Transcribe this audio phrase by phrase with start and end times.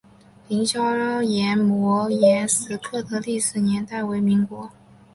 [0.47, 4.71] 凌霄岩摩崖石刻的历史年代为民国。